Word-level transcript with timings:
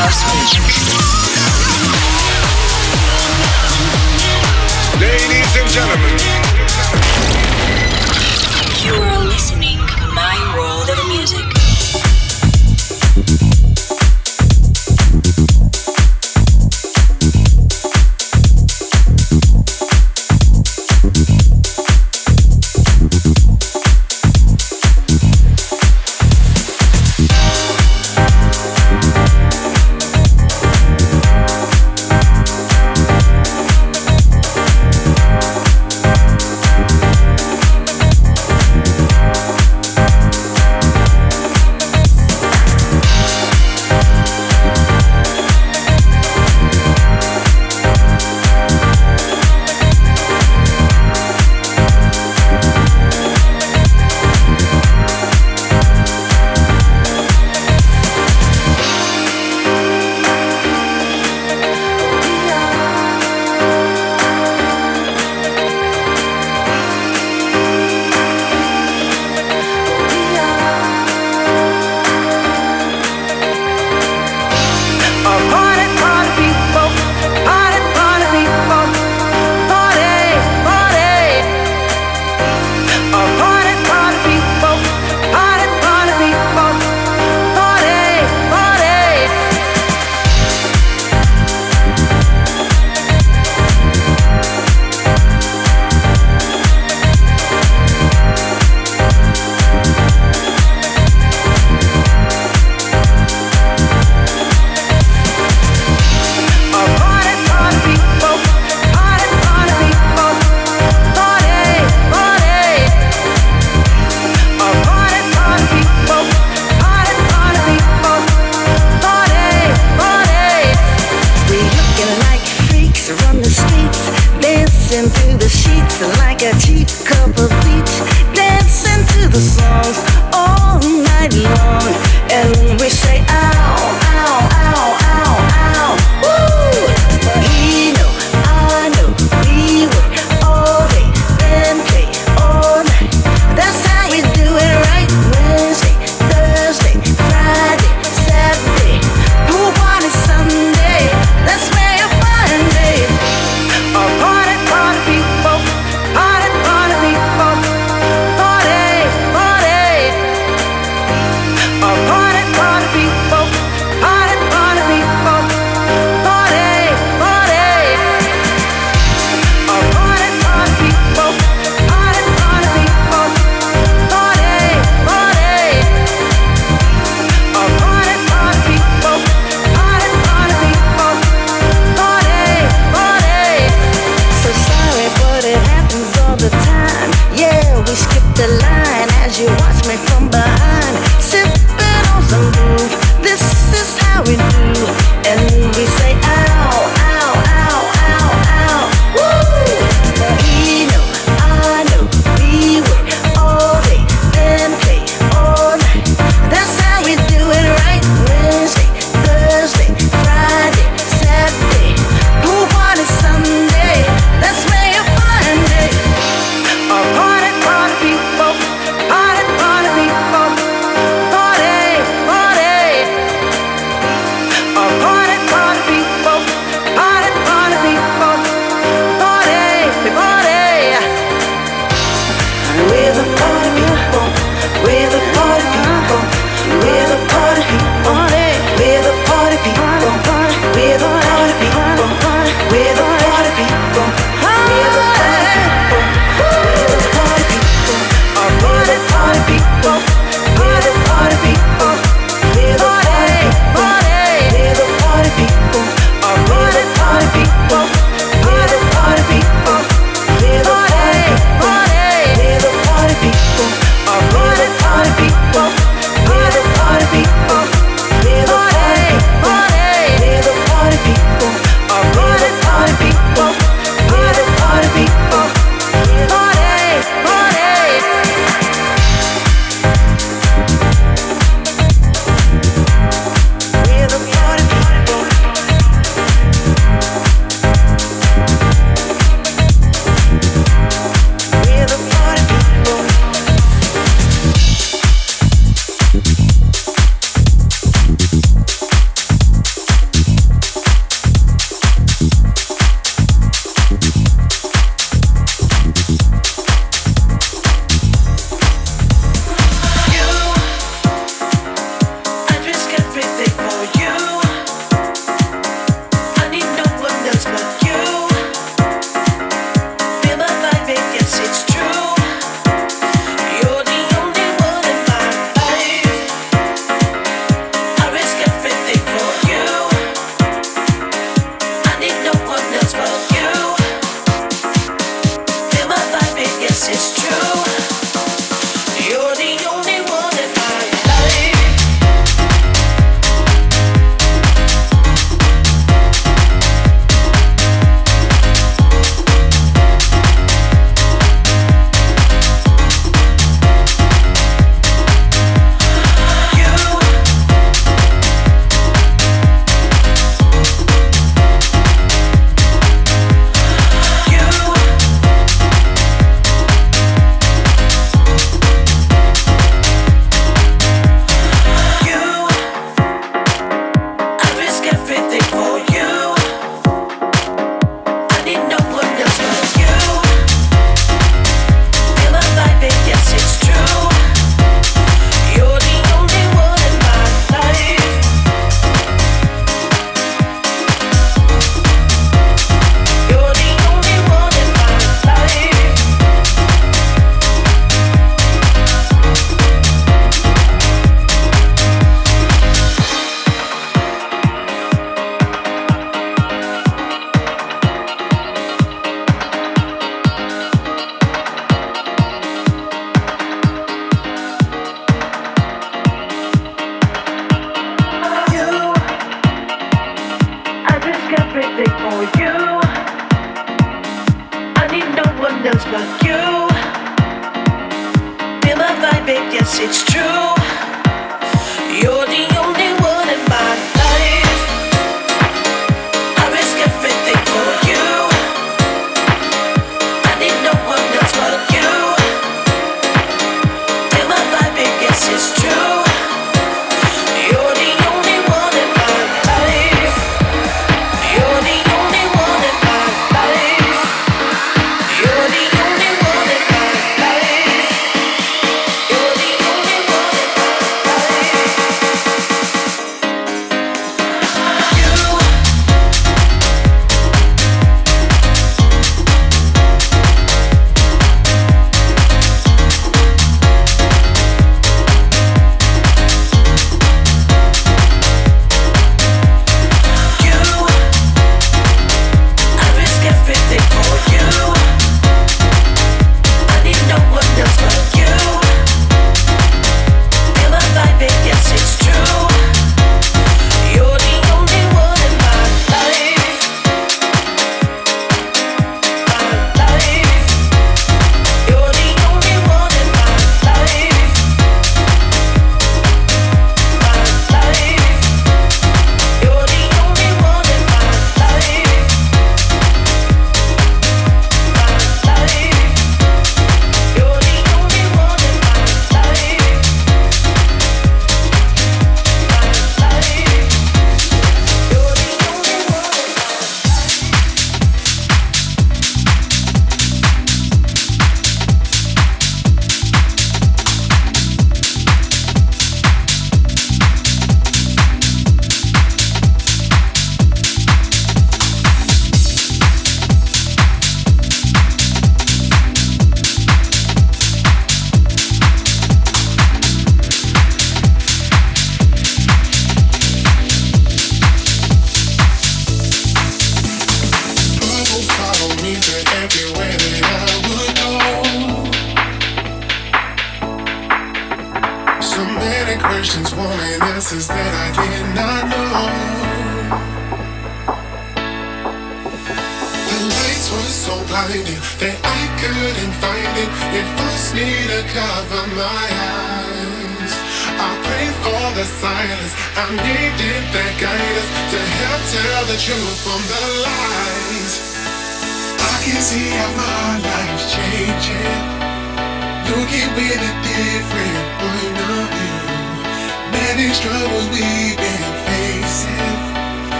house 0.00 1.09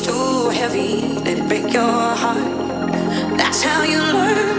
too 0.00 0.48
heavy, 0.50 1.00
they 1.24 1.40
break 1.40 1.72
your 1.72 1.82
heart. 1.82 2.38
That's 3.36 3.62
how 3.62 3.82
you 3.82 3.98
learn. 3.98 4.49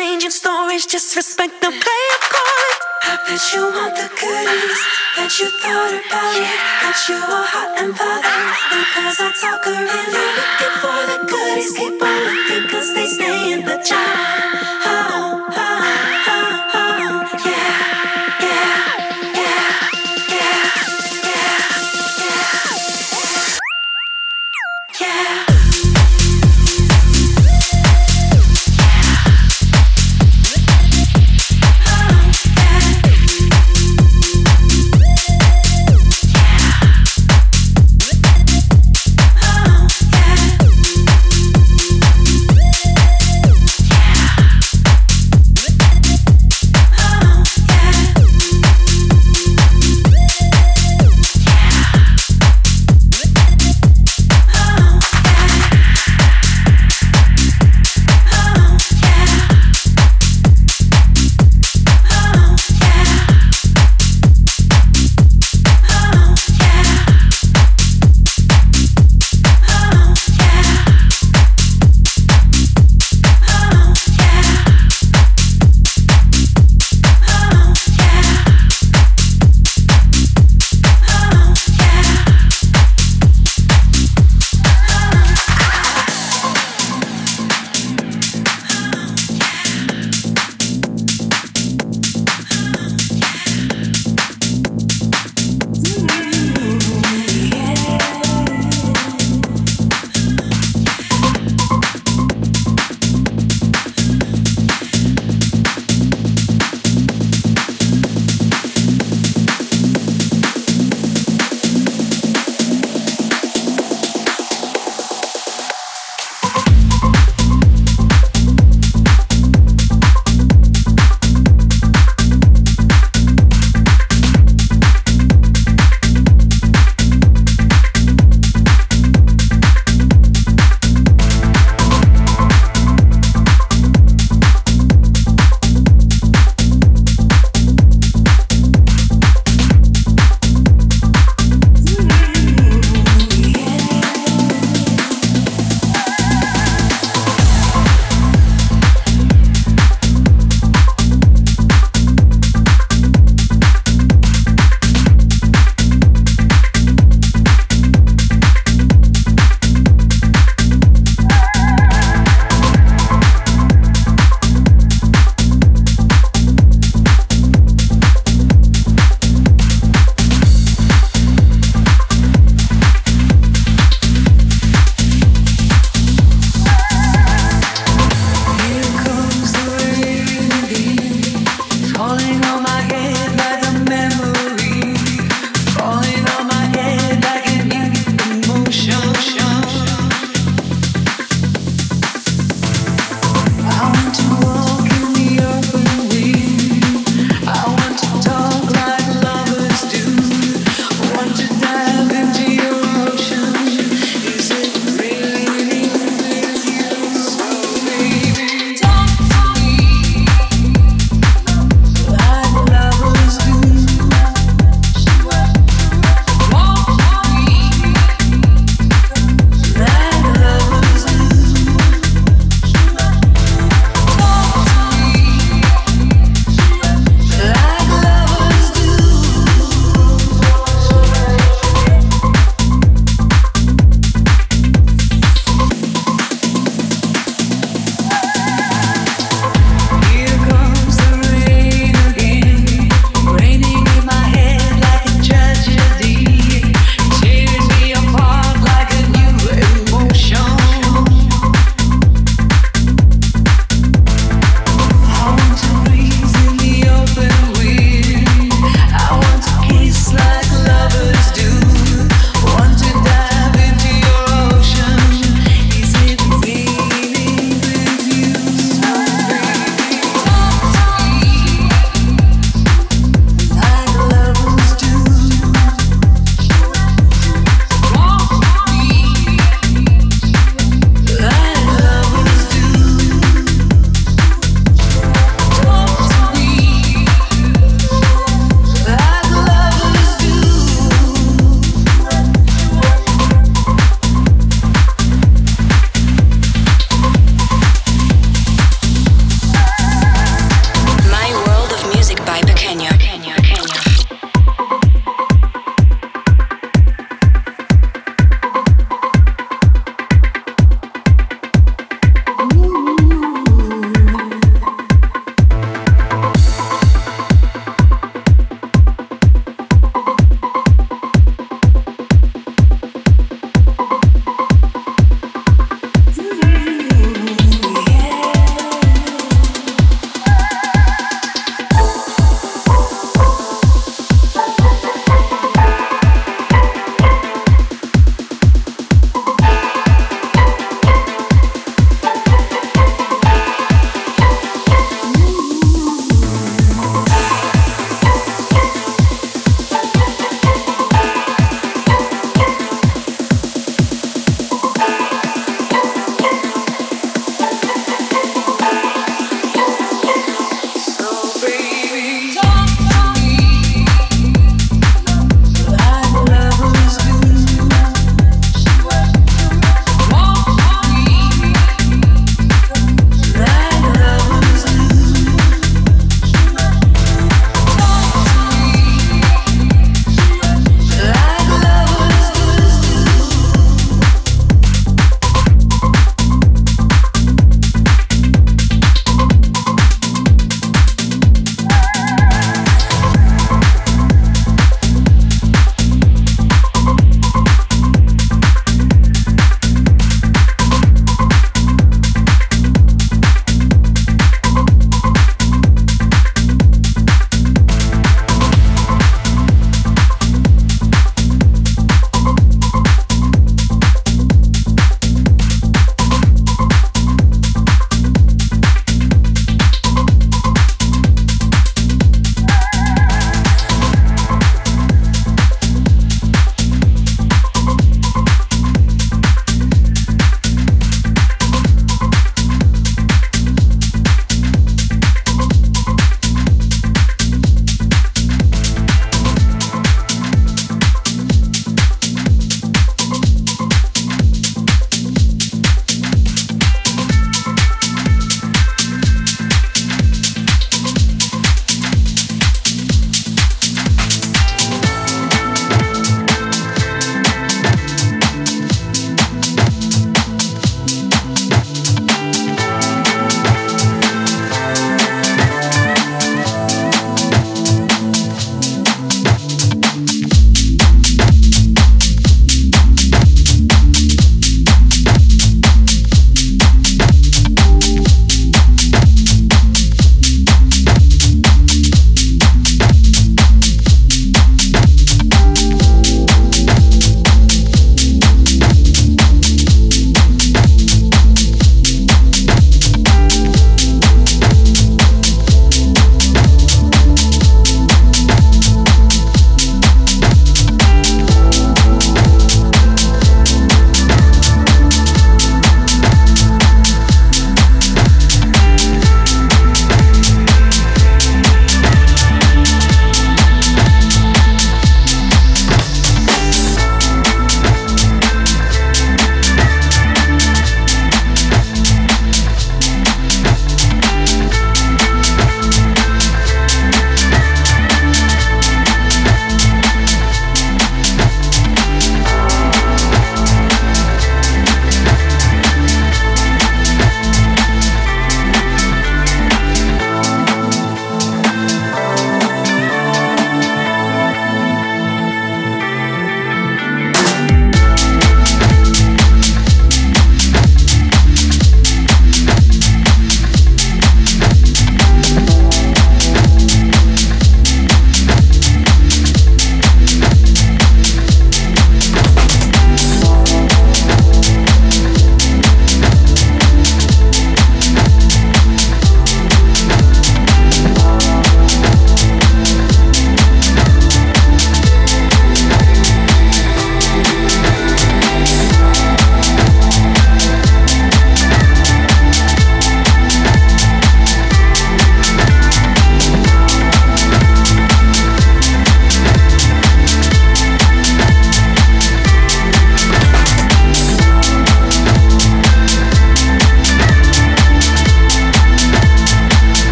Changing 0.00 0.30
stories, 0.30 0.86
just 0.86 1.16
respect 1.16 1.60
the 1.60 1.66
play 1.66 2.02
of 2.14 2.20
card. 2.30 2.74
I 3.02 3.14
bet 3.26 3.42
you 3.52 3.62
want 3.74 3.94
the 3.98 4.06
goodies, 4.06 4.80
that 5.16 5.32
you 5.38 5.48
thought 5.60 5.94
about 5.98 6.36
it, 6.38 6.58
that 6.80 6.98
you 7.08 7.18
are 7.18 7.46
hot 7.52 7.70
and 7.80 7.90
bothered. 7.90 8.54
Because 8.70 9.18
I 9.18 9.28
talk 9.34 9.66
around, 9.66 10.10
you're 10.14 10.34
looking 10.38 10.74
for 10.78 11.00
the 11.10 11.18
goodies, 11.26 11.72
keep 11.74 12.00
on 12.00 12.18
looking, 12.22 12.64
cause 12.70 12.94
they 12.94 13.06
stay 13.06 13.52
in 13.52 13.60
the 13.66 13.82
jar. 13.82 14.14
Oh, 14.86 15.50
oh, 15.50 15.69